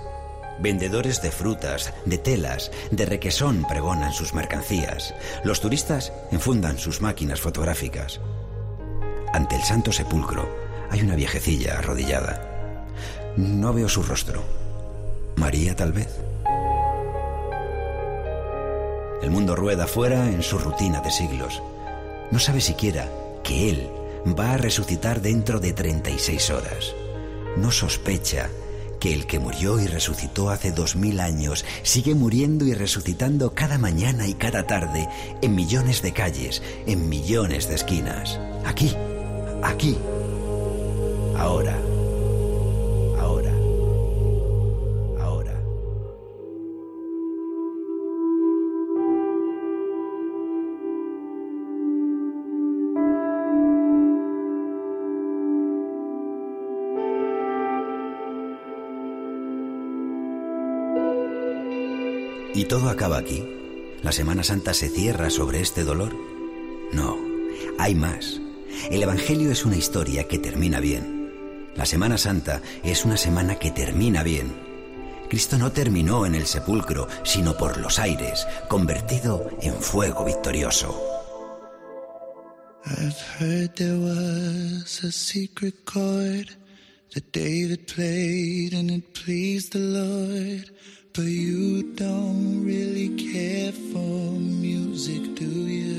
Vendedores 0.61 1.23
de 1.23 1.31
frutas, 1.31 1.93
de 2.05 2.19
telas, 2.19 2.71
de 2.91 3.07
requesón 3.07 3.65
pregonan 3.67 4.13
sus 4.13 4.35
mercancías. 4.35 5.15
Los 5.43 5.61
turistas 5.61 6.13
enfundan 6.31 6.79
sus 6.79 7.01
máquinas 7.01 7.41
fotográficas. 7.41 8.21
Ante 9.33 9.57
el 9.57 9.63
Santo 9.63 9.91
Sepulcro 9.91 10.49
hay 10.91 11.01
una 11.01 11.15
viejecilla 11.15 11.79
arrodillada. 11.79 12.87
No 13.37 13.73
veo 13.73 13.89
su 13.89 14.03
rostro. 14.03 14.43
María 15.37 15.75
tal 15.75 15.93
vez. 15.93 16.09
El 19.23 19.31
mundo 19.31 19.57
rueda 19.57 19.87
fuera 19.87 20.29
en 20.29 20.43
su 20.43 20.59
rutina 20.59 21.01
de 21.01 21.11
siglos. 21.11 21.63
No 22.31 22.39
sabe 22.39 22.61
siquiera 22.61 23.09
que 23.43 23.71
Él 23.71 23.91
va 24.39 24.53
a 24.53 24.59
resucitar 24.59 25.23
dentro 25.23 25.59
de 25.59 25.73
36 25.73 26.51
horas. 26.51 26.95
No 27.57 27.71
sospecha 27.71 28.51
que 29.01 29.15
el 29.15 29.27
que 29.27 29.41
murió 29.41 29.81
y 29.81 29.87
resucitó 29.87 30.51
hace 30.51 30.71
dos 30.71 30.95
mil 30.95 31.19
años 31.21 31.65
sigue 31.83 32.15
muriendo 32.15 32.67
y 32.67 32.75
resucitando 32.75 33.55
cada 33.55 33.79
mañana 33.79 34.29
y 34.29 34.35
cada 34.35 34.67
tarde 34.67 35.09
en 35.43 35.55
millones 35.55 36.03
de 36.03 36.13
calles, 36.13 36.63
en 36.87 37.09
millones 37.09 37.69
de 37.69 37.75
esquinas. 37.75 38.39
Aquí, 38.65 38.95
aquí, 39.63 39.97
ahora, 41.37 41.77
¿Y 62.61 62.67
todo 62.67 62.91
acaba 62.91 63.17
aquí? 63.17 63.43
¿La 64.03 64.13
Semana 64.13 64.45
Santa 64.45 64.75
se 64.75 64.91
cierra 64.91 65.31
sobre 65.31 65.63
este 65.63 65.83
dolor? 65.83 66.15
No, 66.93 67.17
hay 67.79 67.95
más. 67.95 68.39
El 68.91 69.03
Evangelio 69.03 69.51
es 69.51 69.65
una 69.65 69.79
historia 69.79 70.29
que 70.29 70.39
termina 70.39 70.79
bien. 70.79 71.73
La 71.75 71.87
Semana 71.87 72.19
Santa 72.19 72.61
es 72.85 73.07
una 73.07 73.17
semana 73.17 73.59
que 73.59 73.71
termina 73.71 74.23
bien. 74.23 74.53
Cristo 75.31 75.57
no 75.57 75.73
terminó 75.73 76.27
en 76.27 76.35
el 76.35 76.45
sepulcro, 76.45 77.09
sino 77.23 77.57
por 77.57 77.79
los 77.79 77.99
aires, 77.99 78.47
convertido 78.69 79.49
en 79.63 79.73
fuego 79.81 80.27
victorioso. 80.27 80.95
I've 82.85 83.17
heard 83.39 83.75
there 83.77 83.97
was 83.97 85.03
a 85.03 85.11
secret 85.11 85.87
chord 85.87 86.51
that 87.15 87.33
David 87.33 87.87
played 87.87 88.75
and 88.75 88.91
it 88.91 89.15
pleased 89.15 89.73
the 89.73 89.79
Lord. 89.79 90.71
But 91.13 91.25
you 91.25 91.83
don't 91.95 92.65
really 92.65 93.09
care 93.17 93.73
for 93.73 94.39
music, 94.39 95.35
do 95.35 95.45
you? 95.45 95.91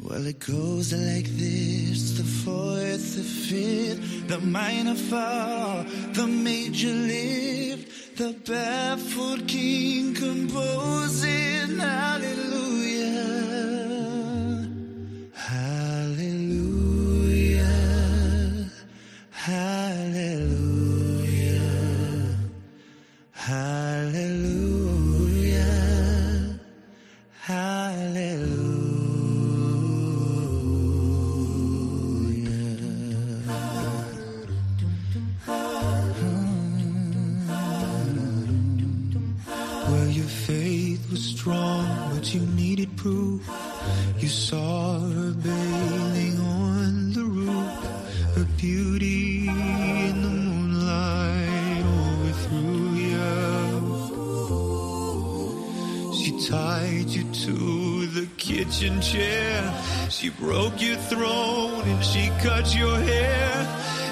Well, 0.00 0.26
it 0.26 0.38
goes 0.38 0.94
like 0.94 1.26
this 1.36 2.16
the 2.16 2.24
fourth, 2.24 3.16
the 3.16 3.22
fifth, 3.22 4.28
the 4.28 4.40
minor 4.40 4.94
fall, 4.94 5.84
the 6.12 6.26
major 6.26 6.88
lift, 6.88 8.16
the 8.16 8.32
baffled 8.46 9.46
king 9.46 10.14
composing 10.14 11.78
hallelujah. 11.78 12.83
You 44.24 44.30
saw 44.30 45.00
her 45.00 45.32
bathing 45.32 46.40
on 46.40 47.12
the 47.12 47.24
roof, 47.24 47.84
her 48.36 48.46
beauty 48.56 49.46
in 49.48 50.22
the 50.22 50.30
moonlight 50.30 51.84
overthrew 51.84 52.94
you. 53.04 53.34
She 56.14 56.30
tied 56.48 57.10
you 57.10 57.24
to 57.44 58.06
the 58.18 58.26
kitchen 58.38 59.02
chair. 59.02 59.60
She 60.08 60.30
broke 60.30 60.80
your 60.80 60.96
throne 60.96 61.82
and 61.86 62.02
she 62.02 62.30
cut 62.40 62.74
your 62.74 62.98
hair. 62.98 63.52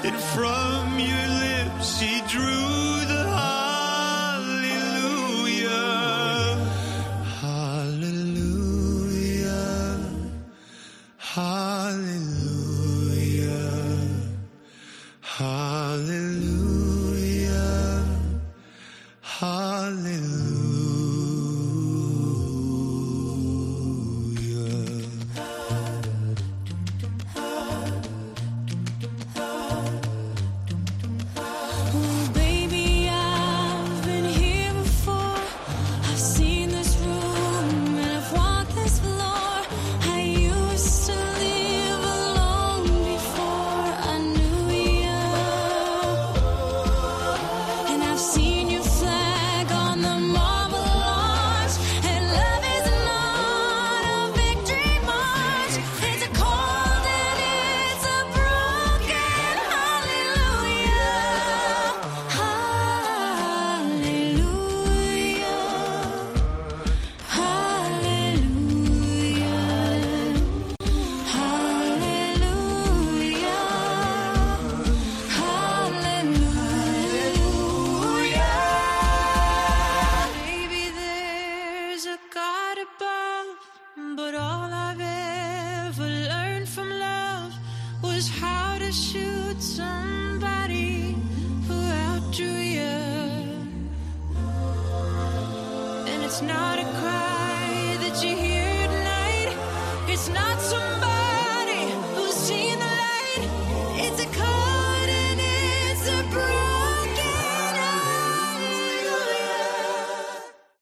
And 0.03 0.15
from 0.15 0.99
your 0.99 1.27
lips 1.41 1.97
she 1.97 2.21
drew 2.27 2.82